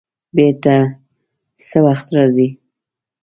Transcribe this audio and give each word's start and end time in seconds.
بېرته 0.35 0.73
څه 1.67 1.77
وخت 1.85 2.07
راځې؟ 2.17 2.47